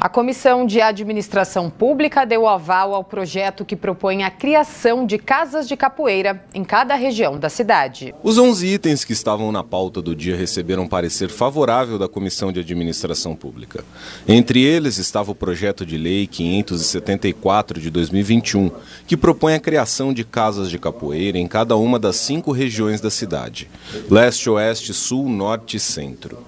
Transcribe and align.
A 0.00 0.08
Comissão 0.08 0.64
de 0.64 0.80
Administração 0.80 1.68
Pública 1.68 2.24
deu 2.24 2.46
aval 2.46 2.94
ao 2.94 3.02
projeto 3.02 3.64
que 3.64 3.74
propõe 3.74 4.22
a 4.22 4.30
criação 4.30 5.04
de 5.04 5.18
casas 5.18 5.66
de 5.66 5.76
capoeira 5.76 6.40
em 6.54 6.62
cada 6.62 6.94
região 6.94 7.36
da 7.36 7.48
cidade. 7.48 8.14
Os 8.22 8.38
11 8.38 8.64
itens 8.64 9.04
que 9.04 9.12
estavam 9.12 9.50
na 9.50 9.64
pauta 9.64 10.00
do 10.00 10.14
dia 10.14 10.36
receberam 10.36 10.86
parecer 10.86 11.28
favorável 11.30 11.98
da 11.98 12.06
Comissão 12.06 12.52
de 12.52 12.60
Administração 12.60 13.34
Pública. 13.34 13.84
Entre 14.28 14.62
eles 14.62 14.98
estava 14.98 15.32
o 15.32 15.34
projeto 15.34 15.84
de 15.84 15.98
lei 15.98 16.28
574 16.28 17.80
de 17.80 17.90
2021, 17.90 18.70
que 19.04 19.16
propõe 19.16 19.54
a 19.54 19.60
criação 19.60 20.14
de 20.14 20.22
casas 20.22 20.70
de 20.70 20.78
capoeira 20.78 21.38
em 21.38 21.48
cada 21.48 21.74
uma 21.74 21.98
das 21.98 22.14
cinco 22.14 22.52
regiões 22.52 23.00
da 23.00 23.10
cidade: 23.10 23.68
leste, 24.08 24.48
oeste, 24.48 24.94
sul, 24.94 25.28
norte 25.28 25.76
e 25.76 25.80
centro. 25.80 26.38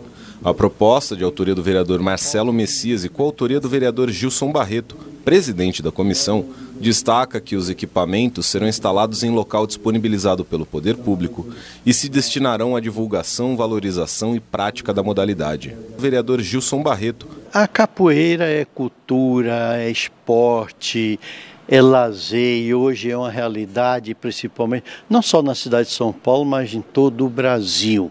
A 0.42 0.54
proposta, 0.54 1.14
de 1.14 1.22
autoria 1.22 1.54
do 1.54 1.62
vereador 1.62 2.00
Marcelo 2.00 2.50
Messias 2.50 3.04
e 3.04 3.10
coautoria 3.10 3.60
do 3.60 3.68
vereador 3.68 4.08
Gilson 4.08 4.50
Barreto, 4.50 4.96
presidente 5.22 5.82
da 5.82 5.92
comissão, 5.92 6.46
destaca 6.80 7.38
que 7.42 7.56
os 7.56 7.68
equipamentos 7.68 8.46
serão 8.46 8.66
instalados 8.66 9.22
em 9.22 9.28
local 9.28 9.66
disponibilizado 9.66 10.42
pelo 10.42 10.64
poder 10.64 10.96
público 10.96 11.46
e 11.84 11.92
se 11.92 12.08
destinarão 12.08 12.74
à 12.74 12.80
divulgação, 12.80 13.54
valorização 13.54 14.34
e 14.34 14.40
prática 14.40 14.94
da 14.94 15.02
modalidade. 15.02 15.76
O 15.98 16.00
vereador 16.00 16.40
Gilson 16.40 16.82
Barreto. 16.82 17.28
A 17.52 17.68
capoeira 17.68 18.46
é 18.46 18.64
cultura, 18.64 19.76
é 19.76 19.90
esporte, 19.90 21.20
é 21.68 21.82
lazer 21.82 22.62
e 22.62 22.74
hoje 22.74 23.10
é 23.10 23.16
uma 23.16 23.30
realidade, 23.30 24.14
principalmente, 24.14 24.86
não 25.08 25.20
só 25.20 25.42
na 25.42 25.54
cidade 25.54 25.90
de 25.90 25.94
São 25.94 26.14
Paulo, 26.14 26.46
mas 26.46 26.72
em 26.72 26.80
todo 26.80 27.26
o 27.26 27.28
Brasil. 27.28 28.10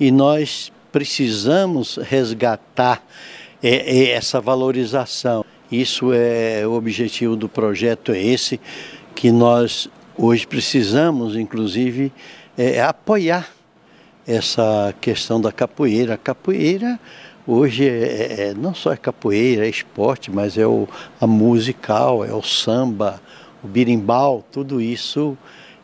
E 0.00 0.10
nós 0.10 0.72
precisamos 0.92 1.96
resgatar 1.96 3.02
é, 3.62 3.68
é, 3.68 4.10
essa 4.10 4.40
valorização. 4.40 5.44
Isso 5.70 6.12
é 6.12 6.66
o 6.66 6.72
objetivo 6.72 7.36
do 7.36 7.48
projeto, 7.48 8.12
é 8.12 8.22
esse 8.22 8.60
que 9.14 9.30
nós 9.30 9.88
hoje 10.16 10.46
precisamos, 10.46 11.36
inclusive, 11.36 12.12
é, 12.56 12.80
apoiar 12.82 13.48
essa 14.26 14.94
questão 15.00 15.40
da 15.40 15.52
capoeira. 15.52 16.14
A 16.14 16.18
capoeira 16.18 16.98
hoje 17.46 17.88
é, 17.88 17.90
é, 17.90 18.40
é, 18.48 18.54
não 18.54 18.74
só 18.74 18.92
é 18.92 18.96
capoeira, 18.96 19.66
é 19.66 19.70
esporte, 19.70 20.30
mas 20.30 20.58
é 20.58 20.66
o, 20.66 20.86
a 21.20 21.26
musical, 21.26 22.24
é 22.24 22.32
o 22.32 22.42
samba, 22.42 23.20
o 23.62 23.66
birimbau, 23.66 24.44
tudo 24.52 24.80
isso 24.80 25.36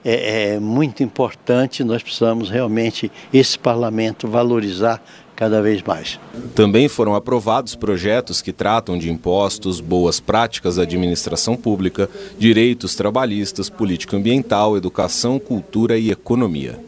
é, 0.05 0.55
é 0.55 0.61
muito 0.61 1.03
importante, 1.03 1.83
nós 1.83 2.03
precisamos 2.03 2.51
realmente, 2.51 3.11
esse 3.33 3.59
parlamento, 3.59 4.29
valorizar 4.29 5.03
cada 5.35 5.61
vez 5.61 5.83
mais. 5.83 6.19
Também 6.55 6.89
foram 6.89 7.15
aprovados 7.15 7.75
projetos 7.75 8.41
que 8.41 8.53
tratam 8.53 8.97
de 8.97 9.11
impostos, 9.11 9.81
boas 9.81 10.21
práticas 10.21 10.77
da 10.77 10.83
administração 10.83 11.57
pública, 11.57 12.09
direitos 12.39 12.95
trabalhistas, 12.95 13.69
política 13.69 14.17
ambiental, 14.17 14.77
educação, 14.77 15.39
cultura 15.39 15.99
e 15.99 16.11
economia. 16.11 16.79